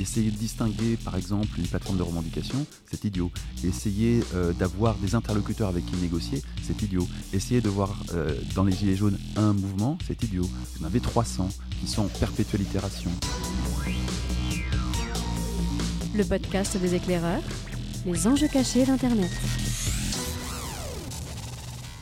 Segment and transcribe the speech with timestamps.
[0.00, 3.30] Essayer de distinguer, par exemple, une plateforme de revendication, c'est idiot.
[3.62, 7.06] Essayer euh, d'avoir des interlocuteurs avec qui négocier, c'est idiot.
[7.34, 10.44] Essayer de voir euh, dans les Gilets jaunes un mouvement, c'est idiot.
[10.44, 11.50] Vous en avez 300
[11.80, 13.10] qui sont en perpétuelle itération.
[16.16, 17.42] Le podcast des éclaireurs,
[18.06, 19.30] les enjeux cachés d'Internet.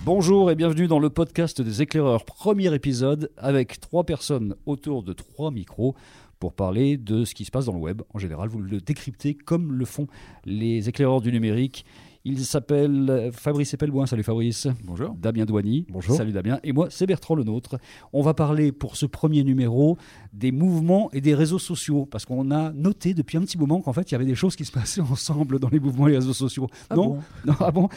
[0.05, 5.13] Bonjour et bienvenue dans le podcast des éclaireurs, premier épisode avec trois personnes autour de
[5.13, 5.97] trois micros
[6.39, 8.03] pour parler de ce qui se passe dans le web.
[8.15, 10.07] En général, vous le décryptez comme le font
[10.45, 11.85] les éclaireurs du numérique.
[12.25, 14.07] Il s'appelle Fabrice Epelboin.
[14.07, 14.67] Salut Fabrice.
[14.85, 15.15] Bonjour.
[15.15, 15.87] Damien Douany.
[15.89, 16.17] Bonjour.
[16.17, 16.59] Salut Damien.
[16.63, 17.79] Et moi, c'est Bertrand Lenôtre.
[18.13, 19.97] On va parler pour ce premier numéro
[20.33, 22.07] des mouvements et des réseaux sociaux.
[22.07, 24.57] Parce qu'on a noté depuis un petit moment qu'en fait, il y avait des choses
[24.57, 26.67] qui se passaient ensemble dans les mouvements et les réseaux sociaux.
[26.91, 27.19] Ah non, bon?
[27.47, 27.89] Non, ah bon?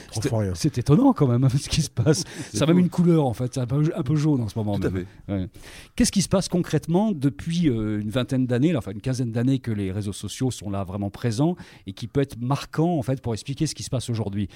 [0.54, 2.24] C'est- étonnant quand même ce qui se passe.
[2.54, 3.54] Ça a même une couleur en fait.
[3.56, 4.78] C'est un peu, un peu jaune en ce moment.
[4.80, 5.06] Tout à même.
[5.28, 5.34] fait.
[5.34, 5.50] Ouais.
[5.96, 9.72] Qu'est-ce qui se passe concrètement depuis euh, une vingtaine d'années, enfin une quinzaine d'années que
[9.72, 11.56] les réseaux sociaux sont là vraiment présents
[11.88, 14.50] et qui peut être marquant en fait pour expliquer ce qui se passe aujourd'hui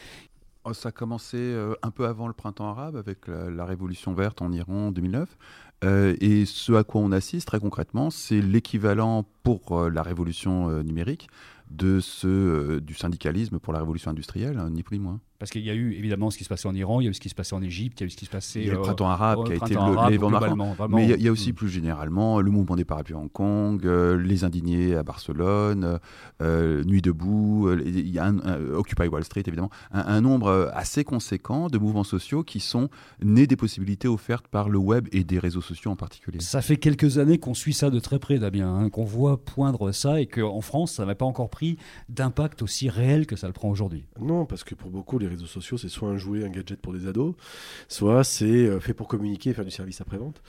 [0.67, 4.41] Oh, Ça a commencé euh, un peu avant le printemps arabe avec la, révolution verte
[4.41, 5.37] en Iran en 2009.
[5.83, 10.81] Euh, et ce à quoi on assiste très concrètement, c'est l'équivalent pour euh, la révolution
[10.81, 11.27] numérique
[11.69, 15.19] de ce, du syndicalisme pour la révolution industrielle, hein, ni plus ni moins.
[15.37, 17.09] Parce qu'il y a eu évidemment ce qui se passait en Iran, il y a
[17.09, 18.61] eu ce qui se passait en Égypte, il y a eu ce qui se passait
[18.61, 20.87] Il y a le euh, printemps arabe qui a été l'événement marquant.
[20.89, 21.55] Mais il y a- il y, a aussi Mm.
[21.55, 25.99] plus généralement le mouvement des parapluies à Hong Kong, euh, les indignés à Barcelone,
[26.41, 30.21] euh, Nuit debout, euh, il y a un, un- Occupy Wall Street évidemment, un, un
[30.21, 32.89] nombre assez conséquent de mouvements sociaux qui sont
[33.23, 36.39] nés des possibilités offertes par le web et des réseaux sociaux en particulier.
[36.39, 39.91] Ça fait quelques années qu'on suit ça de très près, Damien, hein, qu'on voit poindre
[39.91, 41.77] ça et qu'en France, ça n'a pas encore pris
[42.09, 44.05] d'impact aussi réel que ça le prend aujourd'hui.
[44.19, 46.93] Non, parce que pour beaucoup, les réseaux sociaux, c'est soit un jouet, un gadget pour
[46.93, 47.35] des ados,
[47.87, 50.41] soit c'est euh, fait pour communiquer et faire du service après-vente,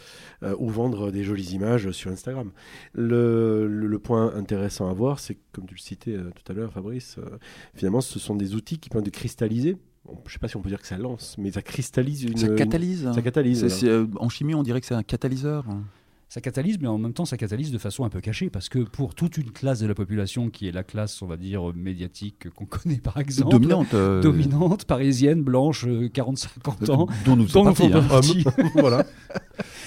[0.42, 2.50] euh, ou vendre des jolies images sur Instagram.
[2.94, 6.54] Le, le- le point intéressant à voir, c'est comme tu le citais euh, tout à
[6.54, 7.38] l'heure, Fabrice, euh,
[7.74, 9.76] finalement, ce sont des outils qui permettent de cristalliser.
[10.08, 12.36] Je ne sais pas si on peut dire que ça lance, mais ça cristallise une.
[12.36, 13.10] ça catalyse.
[13.12, 13.84] ça catalyse.
[13.84, 15.64] Euh, en chimie, on dirait que c'est un catalyseur.
[16.36, 18.80] Ça catalyse, mais en même temps, ça catalyse de façon un peu cachée, parce que
[18.80, 22.50] pour toute une classe de la population qui est la classe, on va dire, médiatique
[22.50, 23.94] qu'on connaît par exemple, Dominante.
[23.94, 28.44] euh, dominante, parisienne, blanche, euh, 40-50 ans, dont nous sommes partis.
[28.46, 28.52] hein.
[28.74, 29.06] voilà.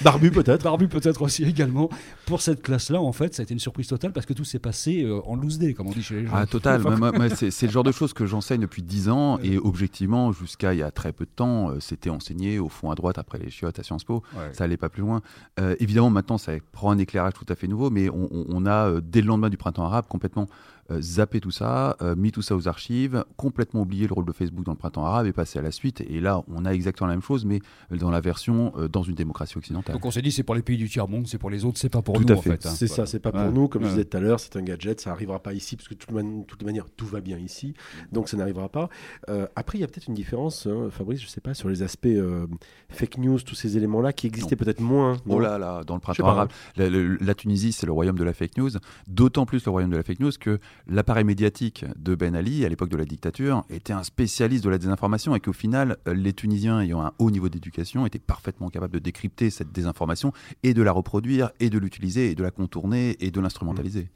[0.01, 0.63] Barbu peut-être.
[0.63, 1.87] Barbu peut-être aussi également.
[2.25, 4.57] Pour cette classe-là, en fait, ça a été une surprise totale parce que tout s'est
[4.57, 6.31] passé euh, en loose day, comme on dit chez les gens.
[6.33, 6.81] Ah, total.
[7.51, 10.83] C'est le genre de choses que j'enseigne depuis 10 ans et objectivement, jusqu'à il y
[10.83, 13.77] a très peu de temps, euh, c'était enseigné au fond à droite après les chiottes
[13.77, 14.23] à Sciences Po.
[14.35, 14.49] ouais.
[14.53, 15.21] Ça allait pas plus loin.
[15.59, 19.01] Euh, évidemment, maintenant, ça prend un éclairage tout à fait nouveau, mais on, a, euh,
[19.03, 20.47] dès le lendemain du printemps arabe, complètement
[20.91, 24.31] euh, zappé tout ça, euh, mis tout ça aux archives, complètement oublié le rôle de
[24.31, 26.01] Facebook dans le printemps arabe et passé à la suite.
[26.01, 27.59] Et là, on a exactement la même chose, mais
[27.91, 29.93] dans la version euh, dans une démocratie occidentale.
[29.95, 31.89] Donc on s'est dit, c'est pour les pays du tiers-monde, c'est pour les autres, c'est
[31.89, 32.65] pas pour Tout nous, à en fait.
[32.65, 32.69] hein.
[32.69, 33.05] C'est Voilà.
[33.05, 33.51] ça, c'est pas pour Ouais.
[33.51, 33.67] nous.
[33.67, 33.93] Comme je Ouais.
[33.93, 36.11] disais tout à l'heure, c'est un gadget, ça n'arrivera pas ici, parce que de toute,
[36.11, 37.73] man- toute manière, tout va bien ici,
[38.11, 38.89] donc ça n'arrivera pas.
[39.29, 41.83] Euh, après, il y a peut-être une différence, hein, Fabrice, je sais pas, sur les
[41.83, 42.47] aspects euh,
[42.89, 45.17] fake news, tous ces éléments-là qui existaient peut-être moins.
[45.27, 48.17] Oh là là, dans le Je printemps arabe, la, la- la Tunisie, c'est le royaume
[48.17, 48.69] de la fake news.
[49.07, 52.69] D'autant plus le royaume de la fake news que l'appareil médiatique de Ben Ali, à
[52.69, 56.81] l'époque de la dictature, était un spécialiste de la désinformation et qu'au final, les Tunisiens
[56.81, 60.91] ayant un haut niveau d'éducation étaient parfaitement capables de décrypter cette désinformation et de la
[60.91, 64.09] reproduire et de l'utiliser et de la contourner et de l'instrumentaliser.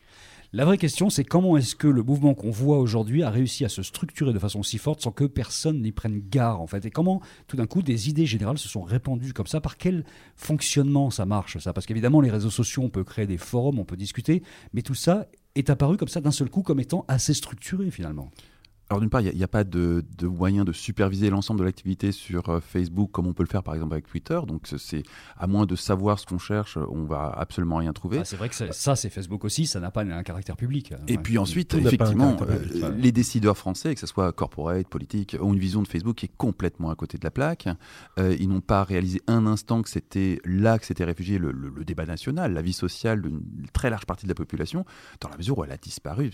[0.55, 3.69] La vraie question, c'est comment est-ce que le mouvement qu'on voit aujourd'hui a réussi à
[3.69, 6.85] se structurer de façon si forte sans que personne n'y prenne garde, en fait?
[6.85, 9.61] Et comment, tout d'un coup, des idées générales se sont répandues comme ça?
[9.61, 11.73] Par quel fonctionnement ça marche, ça?
[11.73, 14.43] Parce qu'évidemment, les réseaux sociaux, on peut créer des forums, on peut discuter,
[14.73, 18.31] mais tout ça est apparu comme ça d'un seul coup comme étant assez structuré, finalement.
[18.93, 22.11] Alors d'une part, il n'y a, pas de, de moyen de superviser l'ensemble de l'activité
[22.11, 24.39] sur euh, Facebook comme on peut le faire par exemple avec Twitter.
[24.47, 25.01] Donc c'est-
[25.35, 28.19] à moins de savoir ce qu'on cherche, on va absolument rien trouver.
[28.19, 30.93] Ah, c'est vrai que ça, ça, c'est Facebook aussi, ça n'a pas un caractère public.
[31.07, 31.23] Et Ouais.
[31.23, 35.81] puis ensuite, effectivement, euh, les décideurs français, que ce soit corporate, politique, ont une vision
[35.81, 37.67] de Facebook qui est complètement à côté de la plaque.
[38.19, 41.73] Euh, ils n'ont pas réalisé un instant que c'était là que s'était réfugié le, le-
[41.75, 43.41] le débat national, la vie sociale d'une
[43.73, 44.85] très large partie de la population,
[45.19, 46.29] dans la mesure où elle a disparu.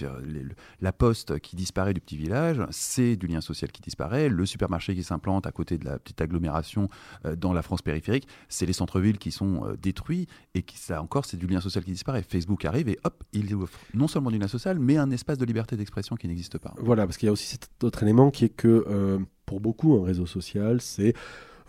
[0.81, 4.29] La poste qui disparaît du petit village, c'est du lien social qui disparaît.
[4.29, 6.89] Le supermarché qui s'implante à côté de la petite agglomération
[7.25, 11.01] euh, dans la France périphérique, c'est les centres-villes qui sont euh, détruits et qui, ça
[11.01, 12.23] encore, c'est du lien social qui disparaît.
[12.23, 15.45] Facebook arrive et hop, il offre non seulement du lien social, mais un espace de
[15.45, 16.73] liberté d'expression qui n'existe pas.
[16.77, 19.95] Voilà, parce qu'il y a aussi cet autre élément qui est que euh, pour beaucoup,
[19.95, 21.13] un réseau social, c'est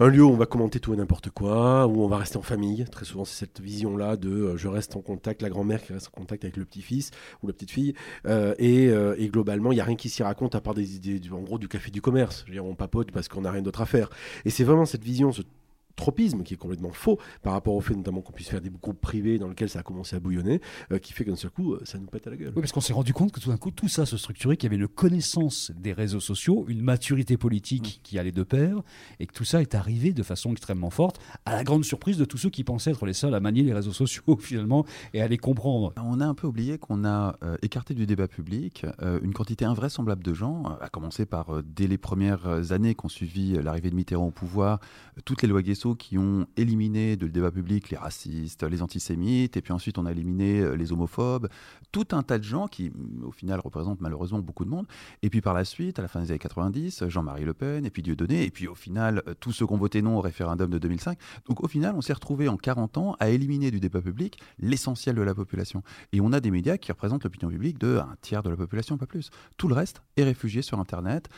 [0.00, 2.42] un lieu où on va commenter tout et n'importe quoi, où on va rester en
[2.42, 2.86] famille.
[2.90, 6.08] Très souvent, c'est cette vision-là de euh, je reste en contact, la grand-mère qui reste
[6.08, 7.10] en contact avec le petit-fils
[7.42, 7.94] ou la petite-fille.
[8.26, 10.96] Euh, et, euh, et globalement, il n'y a rien qui s'y raconte à part des
[10.96, 12.44] idées, du- en gros, du café du commerce.
[12.62, 14.08] On papote parce qu'on n'a rien d'autre à faire.
[14.46, 15.42] Et c'est vraiment cette vision, ce
[16.00, 19.00] tropisme qui est complètement faux par rapport au fait notamment qu'on puisse faire des groupes
[19.00, 20.60] privés dans lesquels ça a commencé à bouillonner,
[20.92, 22.52] euh, qui fait qu'un seul coup, euh, ça nous pète à la gueule.
[22.54, 24.70] Oui, parce qu'on s'est rendu compte que tout d'un coup, tout ça se structurait, qu'il
[24.70, 28.80] y avait une connaissance des réseaux sociaux, une maturité politique qui allait de pair,
[29.20, 32.24] et que tout ça est arrivé de façon extrêmement forte, à la grande surprise de
[32.24, 35.28] tous ceux qui pensaient être les seuls à manier les réseaux sociaux finalement et à
[35.28, 35.92] les comprendre.
[35.96, 39.64] On a un peu oublié qu'on a euh, écarté du débat public euh, une quantité
[39.64, 43.94] invraisemblable de gens, à commencer par euh, dès les premières années qu'on suivi l'arrivée de
[43.94, 44.80] Mitterrand au pouvoir,
[45.24, 49.62] toutes les lois Guesso qui ont éliminé le débat public les racistes, les antisémites, et
[49.62, 51.48] puis ensuite on a éliminé euh, les homophobes,
[51.92, 54.86] tout un tas de gens qui mm, au final représentent malheureusement beaucoup de monde.
[55.22, 57.90] Et puis par la suite, à la fin des années 90, Jean-Marie Le Pen, et
[57.90, 60.70] puis Dieudonné, et puis au final euh, tous ceux qui ont voté non au référendum
[60.70, 61.18] de 2005.
[61.46, 65.16] Donc au final, on s'est retrouvé en 40 ans à éliminer du débat public l'essentiel
[65.16, 65.82] de la population.
[66.12, 68.96] Et on a des médias qui représentent l'opinion publique de un tiers de la population,
[68.96, 69.30] pas plus.
[69.56, 71.28] Tout le reste est réfugié sur Internet,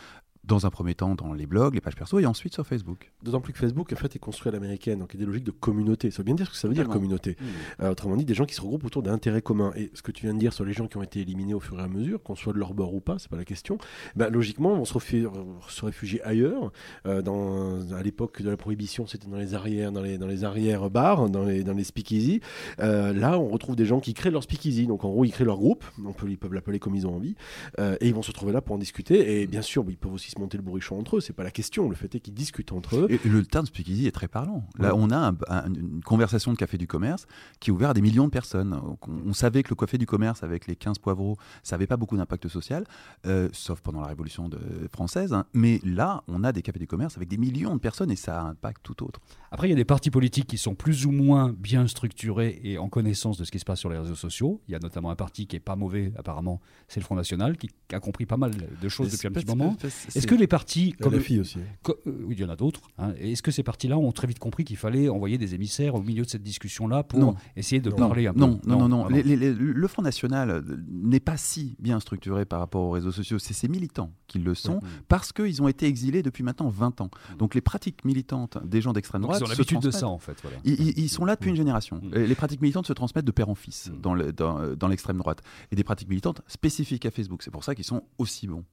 [0.45, 3.13] dans un premier temps dans les blogs, les pages perso, et ensuite sur Facebook.
[3.23, 5.27] D'autant plus que Facebook en fait, est construit à l'américaine, donc il y a des
[5.27, 6.11] logiques de communauté.
[6.11, 7.37] Ça veut bien dire ce que ça veut dire communauté.
[7.39, 7.45] Mmh.
[7.85, 9.73] Euh, autrement dit, des gens qui se regroupent autour d'intérêts communs.
[9.77, 11.61] Et ce que tu viens de dire sur les gens qui ont été éliminés au
[11.61, 13.79] fur et à mesure, qu'on soit de leur bord ou pas, c'est pas la question.
[14.17, 16.73] Ben, logiquement, on se, se réfugie ailleurs.
[17.07, 20.45] Euh, dans, à l'époque de la prohibition, c'était dans les arrières, dans les, dans les
[20.45, 22.41] arrières bars, dans les, dans les speakeasy.
[22.81, 24.87] Euh, là, on retrouve des gens qui créent leur speakeasy.
[24.87, 25.85] Donc en gros, ils créent leur groupe.
[26.05, 27.37] On peut, ils peuvent l'appeler comme ils ont envie.
[27.79, 29.43] Euh, et ils vont se retrouver là pour en discuter.
[29.43, 31.21] Et bien sûr, ils peuvent aussi se monter le bourrichon entre eux.
[31.21, 31.89] C'est pas la question.
[31.89, 33.07] Le fait est qu'ils discutent entre eux.
[33.11, 34.65] Et le terme speakeasy est très parlant.
[34.79, 37.27] Là, on a un- un- une conversation de café du commerce
[37.61, 38.73] qui est ouverte à des millions de personnes.
[38.75, 38.97] On,
[39.29, 42.17] on savait que le café du commerce, avec les 15 poivreaux, ça n'avait pas beaucoup
[42.17, 42.85] d'impact social,
[43.27, 44.59] euh, sauf pendant la Révolution de-
[44.93, 45.33] française.
[45.33, 45.45] hein.
[45.53, 48.41] Mais là, on a des cafés du commerce avec des millions de personnes et ça
[48.41, 49.21] a un impact tout autre.
[49.51, 52.79] Après, il y a des partis politiques qui sont plus ou moins bien structurés et
[52.79, 54.61] en connaissance de ce qui se passe sur les réseaux sociaux.
[54.69, 57.57] Il y a notamment un parti qui est pas mauvais, apparemment, c'est le Front National,
[57.57, 59.77] qui a compris pas mal de choses depuis un petit moment.
[60.15, 61.59] Est-ce que les partis, Comme la fille aussi.
[61.83, 62.81] Co- euh, oui, il y en a d'autres.
[62.99, 63.13] hein.
[63.19, 66.25] Est-ce que ces partis-là ont très vite compris qu'il fallait envoyer des émissaires au milieu
[66.25, 67.35] de cette discussion-là pour Non.
[67.57, 67.97] essayer de Non.
[67.97, 68.41] parler un peu?
[68.41, 69.09] Non, non, non, non.
[69.09, 72.91] Les- les- les- le Front National euh, n'est pas si bien structuré par rapport aux
[72.91, 73.39] réseaux sociaux.
[73.39, 74.81] C'est ses militants qui le sont Mm.
[75.09, 77.11] parce qu'ils ont été exilés depuis maintenant 20 ans.
[77.39, 80.19] Donc les pratiques militantes des gens d'extrême Donc, droite ils ont l'habitude de ça, en
[80.19, 80.37] fait.
[80.43, 80.57] Voilà.
[80.65, 82.01] Ils, ils- ils sont là depuis une génération.
[82.03, 82.15] Mm.
[82.15, 84.01] Les pratiques militantes se transmettent de père en fils Mm.
[84.01, 85.43] dans le- dans- dans l'extrême droite.
[85.71, 87.43] Et des pratiques militantes spécifiques à Facebook.
[87.43, 88.65] C'est pour ça qu'ils sont aussi bons.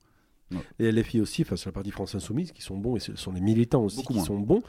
[0.79, 3.31] Et LFI aussi, face à la partie France Insoumise, qui sont bons, et ce sont
[3.31, 4.25] les militants aussi Beaucoup qui moins.
[4.25, 4.61] sont bons.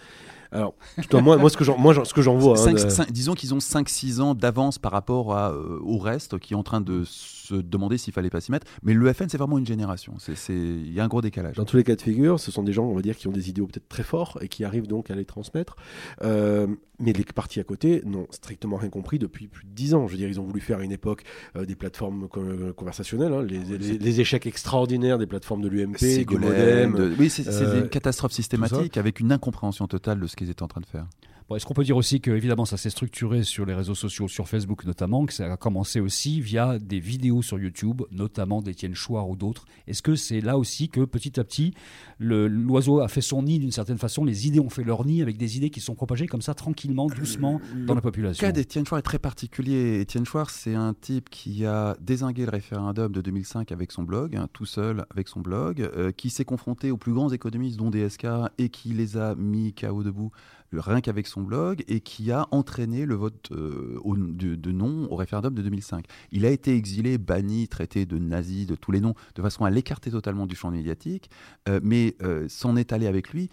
[0.52, 0.74] Alors,
[1.08, 3.12] tout moi, moi, ce que j'en, moi, ce que j'en vois, hein, Cinq- de- cinq-
[3.12, 6.64] disons qu'ils ont 5-6 ans d'avance par rapport à, euh, au reste qui est en
[6.64, 8.66] train de se demander s'il fallait pas s'y mettre.
[8.82, 10.14] Mais le FN, c'est vraiment une génération.
[10.18, 11.54] C'est- c'est- Il y a un gros décalage.
[11.54, 13.32] dans tous les cas de figure, ce sont des gens, on va dire, qui ont
[13.32, 15.76] des idéaux peut-être très forts et qui arrivent donc à les transmettre.
[16.22, 16.66] Euh,
[16.98, 20.06] mais les partis à côté n'ont strictement rien compris depuis plus de dix ans.
[20.08, 21.22] Je veux dire, ils ont voulu faire à une époque
[21.56, 25.96] euh, des plateformes co- conversationnelles, hein, les, les- les échecs extraordinaires des plateformes de l'UMP,
[25.98, 27.10] du Ségolène, Modem.
[27.10, 30.50] de- Oui, c'est c'est euh, une catastrophe systématique avec une incompréhension totale de ce qu'ils
[30.50, 31.06] étaient en train de faire.
[31.50, 34.28] Bon, Est-ce qu'on peut dire aussi que, évidemment, ça s'est structuré sur les réseaux sociaux,
[34.28, 38.94] sur Facebook notamment, que ça a commencé aussi via des vidéos sur YouTube, notamment d'Étienne
[38.94, 41.74] Chouard ou d'autres Est-ce que c'est là aussi que, petit à petit,
[42.18, 45.22] le- l'oiseau a fait son nid d'une certaine façon, les idées ont fait leur nid
[45.22, 48.46] avec des idées qui sont propagées comme ça, tranquillement, doucement, dans la Le population?
[48.46, 49.98] cas d'Étienne Chouard est très particulier.
[50.00, 54.36] Étienne Chouard, c'est un type qui a désingué le référendum de 2005 avec son blog,
[54.36, 57.90] hein, tout seul avec son blog, euh, qui s'est confronté aux plus grands économistes, dont
[57.90, 58.26] DSK,
[58.58, 62.46] et qui les a mis KO debout euh, rien qu'avec son blog, et qui a
[62.50, 66.06] entraîné le vote euh, de, non au référendum de 2005.
[66.32, 69.70] Il a été exilé, banni, traité de nazi, de tous les noms, de façon à
[69.70, 71.30] l'écarter totalement du champ médiatique,
[71.68, 73.50] euh, mais euh, s'en est allé avec lui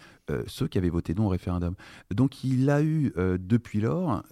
[0.48, 1.76] ceux qui avaient voté non au référendum.
[2.14, 4.24] Donc il a eu depuis lors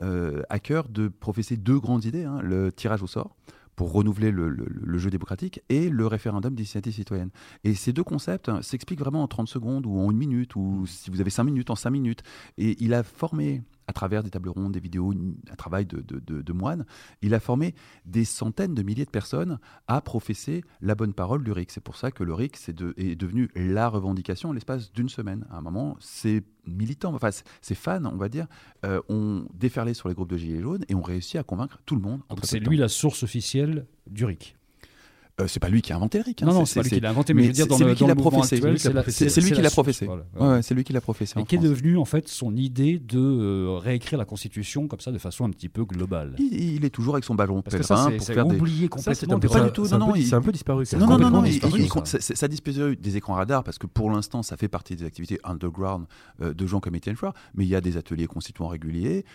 [0.49, 3.37] à cœur de professer deux grandes idées, hein, le tirage au sort
[3.75, 7.29] pour renouveler le, jeu démocratique et le référendum d'initiative citoyenne.
[7.63, 10.85] Et ces deux concepts hein, s'expliquent vraiment en 30 secondes ou en une minute ou
[10.87, 12.23] si vous avez 5 minutes, en 5 minutes.
[12.57, 16.19] Et il a formé à travers des tables rondes, des vidéos, un travail de, de,
[16.19, 16.85] de- de moine,
[17.21, 17.75] il a formé
[18.05, 21.71] des centaines de milliers de personnes à professer la bonne parole du RIC.
[21.71, 22.57] C'est pour ça que le RIC
[22.97, 25.45] est devenu la revendication en l'espace d'une semaine.
[25.51, 27.29] À un moment, ces militants, enfin
[27.61, 28.47] ces fans, on va dire,
[28.85, 31.95] euh, ont déferlé sur les groupes de Gilets jaunes et ont réussi à convaincre tout
[31.95, 32.21] le monde.
[32.43, 32.81] c'est lui temps.
[32.83, 34.55] la source officielle du RIC.
[35.41, 36.43] Euh, c'est pas lui qui a inventé le RIC.
[36.43, 37.83] hein, non, non, c'est pas lui qui l'a inventé, mais, je veux dire, dans c'est
[37.83, 38.55] le, lui qui dans l'a le mouvement professé.
[39.27, 40.05] c'est lui qui la professé.
[40.05, 40.23] voilà.
[40.39, 41.37] Ouais, ouais, c'est lui qui l'a professé.
[41.37, 45.11] Et qui est devenu en fait son idée de euh, réécrire la Constitution comme ça
[45.11, 46.35] de façon un petit peu globale.
[46.39, 48.55] Il, il est toujours avec son ballon Parce que ça, pèlerin c'est pour faire des.
[48.55, 49.39] oublié Ça, complètement.
[49.39, 50.85] Pas ça- du tout, c'est un non, peu- non, il- C'est un peu disparu.
[50.85, 50.97] ça.
[50.97, 52.05] Non, non, non, ça.
[52.05, 54.95] ça, ça- ça a disparu des écrans radars parce que pour l'instant, ça fait partie
[54.95, 56.05] des activités underground
[56.41, 59.25] euh, de gens comme Étienne Chouard, mais il y a des ateliers constituants réguliers.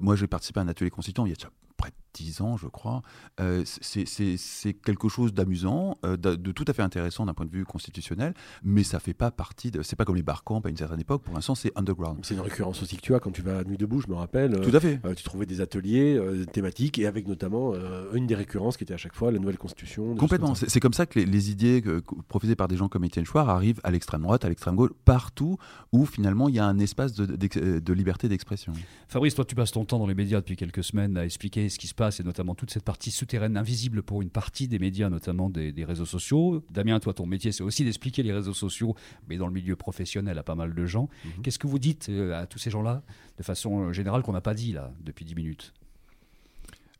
[0.00, 2.56] Moi, j'ai participé à un atelier constituant il y a déjà près de 10 ans,
[2.56, 3.02] je crois.
[3.40, 7.50] Euh, c'est- quelque chose d'amusant, euh, de, de tout à fait intéressant d'un point de
[7.50, 9.82] vue constitutionnel, mais ça fait pas partie de.
[9.82, 11.22] C'est pas comme les barcamps à une certaine époque.
[11.24, 12.20] Pour l'instant, c'est underground.
[12.22, 14.14] C'est une récurrence aussi que tu as quand tu vas à Nuit debout, je me
[14.14, 14.60] rappelle.
[14.60, 15.00] Tout à fait.
[15.04, 18.84] Euh, tu trouvais des ateliers euh, thématiques et avec notamment euh, une des récurrences qui
[18.84, 20.14] était à chaque fois la nouvelle constitution.
[20.14, 20.54] Complètement.
[20.54, 23.24] C'est comme ça que les, les idées que- que- professées par des gens comme Étienne
[23.24, 25.58] Chouard arrivent à l'extrême droite, à l'extrême gauche, partout
[25.92, 28.72] où finalement il y a un espace de liberté d'expression.
[29.08, 31.78] Fabrice, toi, tu passes ton temps dans les médias depuis quelques semaines à expliquer ce
[31.78, 35.08] qui se passe et notamment toute cette partie souterraine invisible pour une partie des médias,
[35.08, 36.64] notamment des, des réseaux sociaux.
[36.70, 38.94] Damien, toi, ton métier, c'est aussi d'expliquer les réseaux sociaux,
[39.28, 41.08] mais dans le milieu professionnel à pas mal de gens.
[41.24, 41.42] Mhm.
[41.42, 43.02] Qu'est-ce que vous dites euh, à tous ces gens-là,
[43.38, 45.74] de façon euh, générale, qu'on n'a pas dit là depuis 10 minutes?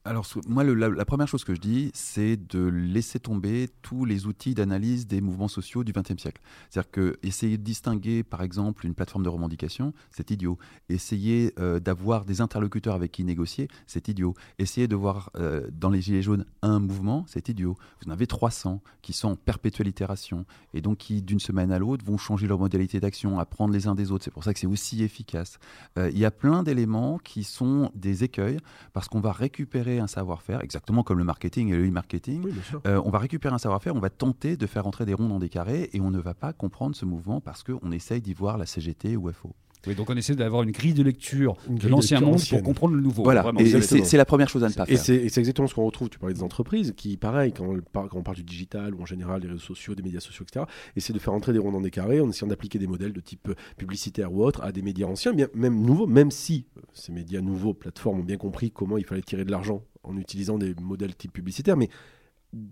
[0.06, 4.54] Alors, moi, la première chose que je dis, c'est de laisser tomber tous les outils
[4.54, 6.42] d'analyse des mouvements sociaux du XXe siècle.
[6.68, 10.58] C'est-à-dire que essayer de distinguer, par exemple, une plateforme de revendication, c'est idiot.
[10.90, 14.34] Essayer euh, d'avoir des interlocuteurs avec qui négocier, c'est idiot.
[14.58, 17.74] Essayer de voir euh, dans les Gilets jaunes un mouvement, c'est idiot.
[18.02, 20.44] Vous en avez 300 qui sont en perpétuelle itération
[20.74, 23.94] et donc qui, d'une semaine à l'autre, vont changer leur modalité d'action, apprendre les uns
[23.94, 24.24] des autres.
[24.24, 25.58] C'est pour ça que c'est aussi efficace.
[25.98, 28.58] Euh, Il y a plein d'éléments qui sont des écueils
[28.92, 32.42] parce qu'on va récupérer un savoir-faire, exactement comme le marketing et le e-marketing.
[32.44, 32.52] Oui.
[32.86, 35.38] Euh, on va récupérer un savoir-faire, on va tenter de faire rentrer des ronds dans
[35.38, 38.58] des carrés et on ne va pas comprendre ce mouvement parce qu'on essaye d'y voir
[38.58, 39.54] la CGT ou FO.
[39.86, 42.60] Oui, donc on essaie d'avoir une grille de lecture grille de l'ancien monde ancienne.
[42.60, 43.22] pour comprendre le nouveau.
[43.22, 44.94] voilà, Vraiment, et c'est- la première chose à ne pas faire.
[44.94, 46.08] et c'est exactement ce qu'on retrouve.
[46.08, 49.02] Tu parlais des entreprises qui, pareil, quand on, parle, quand on parle du digital ou
[49.02, 50.64] en général des réseaux sociaux, des médias sociaux, etc.,
[50.96, 53.20] essaient de faire entrer des ronds dans des carrés en essayant d'appliquer des modèles de
[53.20, 56.80] type euh, publicitaire ou autre à des médias anciens, bien, même nouveaux, même si euh,
[56.92, 60.58] ces médias nouveaux, plateformes, ont bien compris comment il fallait tirer de l'argent en utilisant
[60.58, 61.76] des modèles type publicitaire.
[61.76, 61.88] Mais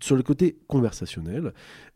[0.01, 1.53] sur le côté conversationnel,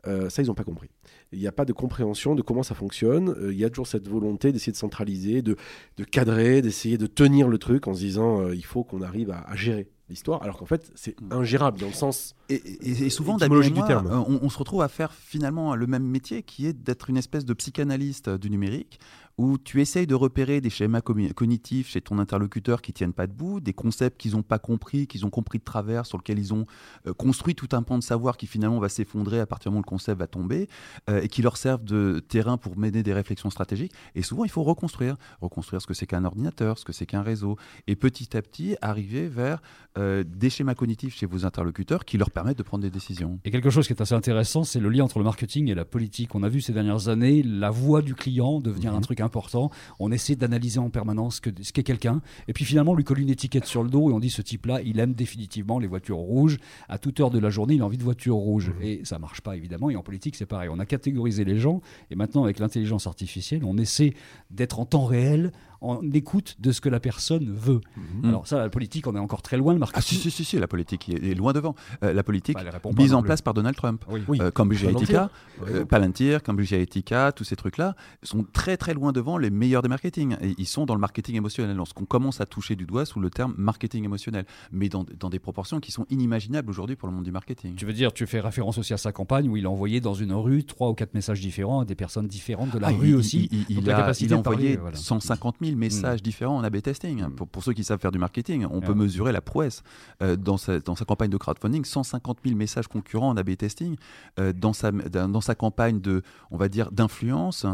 [0.07, 0.89] euh, ça, ils n'ont pas compris.
[1.31, 3.29] Il n'y a pas de compréhension de comment ça fonctionne.
[3.29, 5.55] Euh, Il y a toujours cette volonté d'essayer de centraliser, de,
[5.97, 9.31] de cadrer, d'essayer de tenir le truc en se disant euh, il faut qu'on arrive
[9.31, 12.33] à, à gérer l'histoire, alors qu'en fait, c'est ingérable dans le sens.
[12.49, 15.87] Et, et- et souvent, et moi, euh, on, on se retrouve à faire finalement le
[15.87, 18.99] même métier qui est d'être une espèce de psychanalyste euh, du numérique
[19.39, 23.59] où tu essayes de repérer des schémas cognitifs chez ton interlocuteur qui tiennent pas debout,
[23.59, 26.65] des concepts qu'ils n'ont pas compris, qu'ils ont compris de travers, sur lesquels ils ont
[27.05, 29.81] euh, construit tout un pan de savoir qui finalement va s'effondrer à partir du moment
[29.81, 30.67] où le concept va tomber
[31.07, 33.91] euh, et qui leur servent de terrain pour mener des réflexions stratégiques.
[34.15, 37.21] Et souvent, il faut reconstruire, reconstruire ce que c'est qu'un ordinateur, ce que c'est qu'un
[37.21, 39.61] réseau, et petit à petit arriver vers
[39.99, 43.39] euh, des schémas cognitifs chez vos interlocuteurs qui leur permettent de prendre des décisions.
[43.45, 45.85] Et quelque chose qui est assez intéressant, c'est le lien entre le marketing et la
[45.85, 46.35] politique.
[46.35, 49.01] On a vu ces dernières années la voix du client devenir un Mhm.
[49.01, 49.71] truc important.
[49.99, 52.21] On essaie d'analyser en permanence que- ce qu'est quelqu'un.
[52.47, 54.43] Et puis finalement, on lui colle une étiquette sur le dos et on dit ce
[54.43, 56.59] type-là, il aime définitivement les voitures rouges.
[56.89, 58.71] À toute heure de la journée, il a envie de voitures rouges.
[58.83, 59.89] Et ça marche pas, évidemment.
[59.89, 60.69] Et en politique, c'est pareil.
[60.71, 61.81] On a catégorisé les gens.
[62.11, 64.13] Et maintenant, avec l'intelligence artificielle, on essaie
[64.51, 67.81] d'être en temps réel, en écoute de ce que la personne veut.
[68.23, 69.73] Alors ça, la politique, on est encore très loin.
[69.73, 71.75] Le Ah marketing, si, si, si, si, la politique est loin devant.
[72.03, 74.03] Euh, la politique bah, mise en place par Donald Trump.
[74.09, 74.21] Oui.
[74.27, 74.39] Oui.
[74.41, 75.85] Euh, Cambridge Palantir, Analytica, par euh.
[75.85, 80.35] Palantir, Cambridge Analytica, tous ces trucs-là sont très très loin devant les meilleurs des marketing.
[80.41, 81.75] Et ils sont dans le marketing émotionnel.
[81.77, 85.39] Lorsqu'on commence à toucher du doigt sous le terme marketing émotionnel, mais dans, dans des
[85.39, 87.75] proportions qui sont inimaginables aujourd'hui pour le monde du marketing.
[87.75, 90.13] Tu veux dire, tu fais référence aussi à sa campagne où il a envoyé dans
[90.13, 93.09] une rue trois ou quatre messages différents à des personnes différentes de la Ah, rue
[93.09, 93.47] il, aussi.
[93.51, 94.95] Il, il- Donc il la a, de parler, envoyé voilà.
[94.97, 97.23] 150 000 messages différents en A/B testing.
[97.23, 97.31] Mm.
[97.35, 98.95] Pour, pour ceux qui savent faire du marketing, on peut Ah.
[98.95, 99.83] mesurer la prouesse
[100.21, 101.83] euh, dans, sa, dans sa campagne de crowdfunding.
[101.85, 103.95] 150 000 messages concurrents en A/B testing.
[104.39, 106.21] Euh, dans, sa, dans, dans sa campagne de,
[106.51, 107.65] on va dire, d'influence,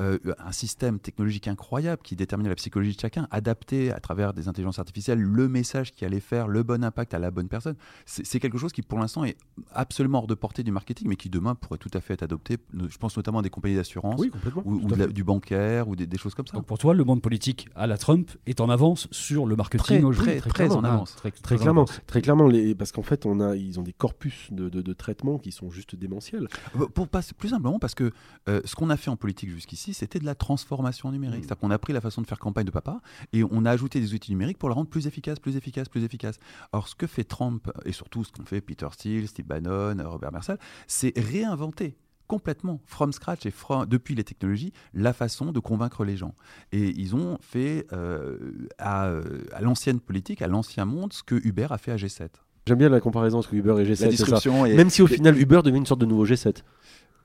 [0.00, 4.48] euh, un système technologique incroyable qui déterminait la psychologie de chacun, adapté à travers des
[4.48, 7.74] intelligences artificielles le message qui allait faire le bon impact à la bonne personne.
[8.06, 9.36] C'est quelque chose qui, pour l'instant, est
[9.72, 12.58] absolument hors de portée du marketing, mais qui demain pourrait tout à fait être adopté.
[12.88, 14.30] Je pense notamment à des compagnies d'assurance Oui,
[14.64, 16.54] ou, de la- du bancaire ou des, des choses comme ça.
[16.56, 17.39] Donc pour toi, le monde politique
[17.74, 20.38] à la Trump est en avance sur le marketing Très, aujourd'hui.
[20.38, 20.88] très, très en clairement.
[20.88, 21.14] avance.
[21.16, 22.00] Ah, très, Très en clairement, avance.
[22.06, 24.92] très clairement, les, parce qu'en fait, on a, ils ont des corpus de, de, de
[24.92, 26.48] traitements qui sont juste démentiels.
[26.80, 28.12] Euh, Pour passer plus simplement parce que
[28.48, 31.38] euh, ce qu'on a fait en politique jusqu'ici, c'était de la transformation numérique.
[31.40, 31.42] Mm.
[31.42, 33.00] C'est-à-dire qu'on a pris la façon de faire campagne de papa
[33.32, 36.04] et on a ajouté des outils numériques pour la rendre plus efficace, plus efficace, plus
[36.04, 36.38] efficace.
[36.72, 40.32] Or, ce que fait Trump et surtout ce qu'ont fait Peter Steele, Steve Bannon, Robert
[40.32, 41.96] Mersal, c'est réinventer
[42.30, 46.34] complètement, from scratch et from- depuis les technologies, la façon de convaincre les gens.
[46.72, 48.38] Et ils ont fait euh,
[48.78, 49.22] à, euh,
[49.52, 52.28] à l'ancienne politique, à l'ancien monde, ce que Uber a fait à G7.
[52.66, 53.88] J'aime bien la comparaison entre Uber et G7.
[53.88, 54.08] La c'est ça.
[54.24, 56.58] disruption et Même si au final Uber devient une sorte de nouveau G7.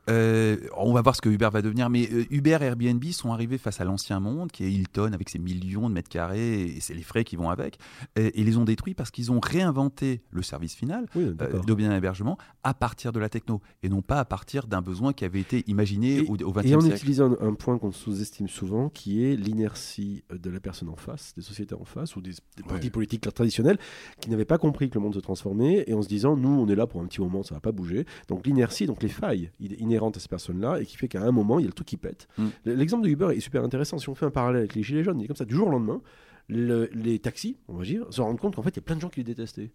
[0.10, 3.32] Euh, on va voir ce que Uber va devenir, mais euh, Uber et Airbnb sont
[3.32, 6.80] arrivés face à l'ancien monde, qui est Hilton avec ses millions de mètres carrés et
[6.80, 7.80] c'est les frais qui vont avec,
[8.16, 11.74] et, et les ont détruits parce qu'ils ont réinventé le service final Oui, euh, de
[11.74, 15.26] bien hébergement à partir de la techno et non pas à partir d'un besoin qui
[15.26, 16.96] avait été imaginé Et- au, au XXe Et en siècle.
[16.98, 21.34] utilisant un, un point qu'on sous-estime souvent, qui est l'inertie de la personne en face,
[21.36, 22.92] des sociétés en face, ou des, des partis Ouais.
[22.92, 23.80] politiques traditionnels,
[24.22, 26.68] qui n'avaient pas compris que le monde se transformait, et en se disant, nous, on
[26.68, 28.06] est là pour un petit moment, ça va pas bouger.
[28.28, 29.50] Donc l'inertie, donc les failles
[29.96, 31.88] inhérentes à ces personnes-là, et qui fait qu'à un moment, il y a le truc
[31.88, 32.28] qui pète.
[32.38, 32.48] Mm.
[32.66, 33.98] L'exemple de Uber est super intéressant.
[33.98, 35.68] Si on fait un parallèle avec les gilets jaunes, il est comme ça, du jour
[35.68, 36.02] au lendemain,
[36.48, 38.96] le- les taxis, on va dire, se rendent compte qu'en fait, il y a plein
[38.96, 39.72] de gens qui les détestaient.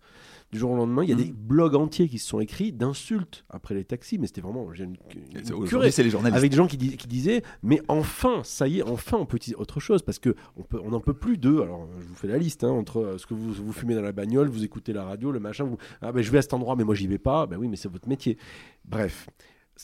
[0.53, 1.19] Du jour au lendemain, il y a Mm.
[1.19, 4.95] des blogs entiers qui se sont écrits d'insultes après les taxis, mais c'était vraiment une,
[5.35, 6.37] une curée c'est les journalistes.
[6.39, 9.37] avec des gens qui, dis- qui disaient mais enfin ça y est enfin on peut
[9.37, 12.15] utiliser autre chose parce que on peut on n'en peut plus d'eux alors je vous
[12.15, 14.63] fais la liste hein, entre euh, ce que vous, vous fumez dans la bagnole vous
[14.65, 16.95] écoutez la radio le machin vous ah ben je vais à cet endroit mais moi
[16.95, 18.39] j'y vais pas ben oui mais c'est votre métier
[18.85, 19.29] bref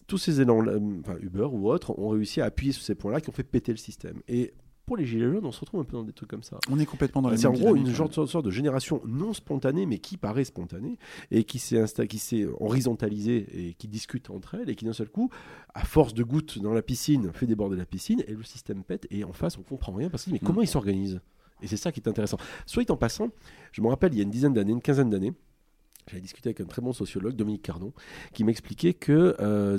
[0.06, 0.60] tous ces élans
[1.00, 3.42] enfin Uber ou autres ont réussi à appuyer sur ces points là qui ont fait
[3.44, 4.52] péter le système et
[4.84, 6.78] pour les gilets jaunes on se retrouve un peu dans des trucs comme ça On
[6.78, 9.98] est complètement dans les c'est en gros une genre, sorte de génération non spontanée, mais
[9.98, 10.96] qui paraît spontanée,
[11.32, 14.92] et qui s'est insta- qui s'est horizontalisée et qui discute entre elles, et qui d'un
[14.92, 15.28] seul coup,
[15.74, 19.08] à force de gouttes dans la piscine, fait déborder la piscine, et le système pète,
[19.10, 20.46] et en face, on comprend rien, parce que mais Mm.
[20.46, 21.20] comment ils s'organisent?
[21.62, 22.36] Et c'est ça qui est intéressant.
[22.64, 23.30] Soit en passant,
[23.72, 25.32] je me rappelle, il y a une dizaine d'années, une quinzaine d'années,
[26.08, 27.92] j'avais discuté avec un très bon sociologue, Dominique Cardon,
[28.32, 29.78] qui m'expliquait que euh,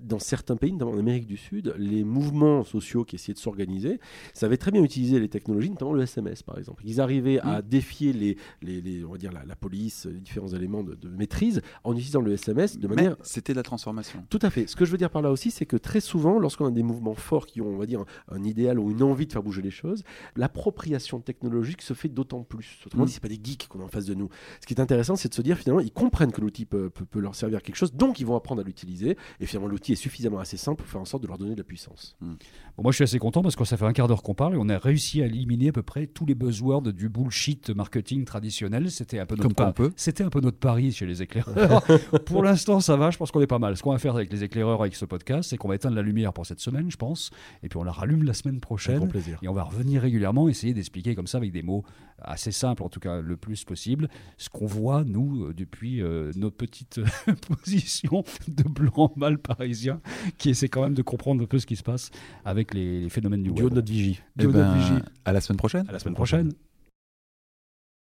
[0.00, 3.98] dans certains pays, notamment en Amérique du Sud, les mouvements sociaux qui essayaient de s'organiser
[4.34, 6.82] savaient très bien utiliser les technologies, notamment le SMS par exemple.
[6.86, 10.48] Ils arrivaient à défier les, les, les- on va dire la, la police, les différents
[10.48, 14.24] éléments de, de maîtrise en utilisant le SMS de Mais manière c'était de la transformation.
[14.30, 14.66] tout à fait.
[14.66, 16.82] Ce que je veux dire par là aussi, c'est que très souvent, lorsqu'on a des
[16.82, 19.42] mouvements forts qui ont, on va dire, un, un idéal ou une envie de faire
[19.42, 20.02] bouger les choses,
[20.46, 22.78] l'appropriation technologique se fait d'autant plus.
[22.86, 23.06] Autrement Mm.
[23.06, 24.28] dit, c'est pas des geeks qu'on a en face de nous.
[24.60, 27.04] Ce qui est intéressant, c'est de se dire finalement, ils comprennent que l'outil peut, peut-
[27.04, 29.16] peut leur servir à quelque chose, donc ils vont apprendre à l'utiliser.
[29.40, 31.58] Et finalement, l'outil est suffisamment assez simple pour faire en sorte de leur donner de
[31.58, 32.16] la puissance.
[32.20, 34.54] Bon, moi, je suis assez content parce que ça fait un quart d'heure qu'on parle
[34.54, 38.24] et on a réussi à éliminer à peu près tous les buzzwords du bullshit marketing
[38.24, 38.90] traditionnel.
[38.90, 39.92] C'était un peu notre.
[39.96, 41.82] C'était un peu notre pari chez les éclaireurs.
[42.26, 43.10] Pour l'instant, ça va.
[43.10, 43.76] Je pense qu'on est pas mal.
[43.76, 46.02] Ce qu'on va faire avec les éclaireurs avec ce podcast, c'est qu'on va éteindre la
[46.02, 47.30] lumière pour cette semaine, je pense,
[47.62, 48.98] et puis on la rallume la semaine prochaine.
[48.98, 49.38] grand plaisir.
[49.42, 51.84] Et on va revenir régulièrement, essayer d'expliquer comme ça avec des mots
[52.18, 56.32] assez simples, en tout cas le plus possible, ce qu'on voit, nous, euh, depuis euh,
[56.34, 57.00] nos petites
[57.48, 59.75] positions de blanc mal parisien,
[60.38, 62.10] qui essaie quand même de comprendre un peu ce qui se passe
[62.44, 63.70] avec les, les phénomènes du Du haut web.
[63.70, 64.20] de notre vigie.
[64.36, 65.02] Du Eh haut de notre ben, vigie.
[65.24, 65.86] à la semaine prochaine.
[65.88, 66.52] À la semaine prochaine.